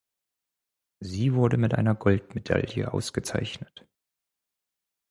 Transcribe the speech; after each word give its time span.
Sie 0.99 1.35
wurde 1.35 1.57
mit 1.57 1.75
einer 1.75 1.93
Goldmedaille 1.93 2.91
ausgezeichnet. 2.91 3.87